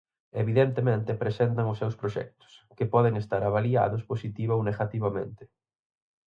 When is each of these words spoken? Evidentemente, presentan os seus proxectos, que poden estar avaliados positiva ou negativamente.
Evidentemente, 0.43 1.19
presentan 1.23 1.65
os 1.71 1.79
seus 1.81 1.95
proxectos, 2.01 2.51
que 2.77 2.89
poden 2.93 3.13
estar 3.23 3.41
avaliados 3.45 4.01
positiva 4.11 4.53
ou 4.57 4.61
negativamente. 4.69 5.43